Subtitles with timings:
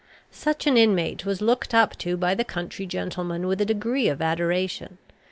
[0.31, 4.19] Such an inmate was looked up to by the country gentlemen with a degree of
[4.19, 4.97] adoration.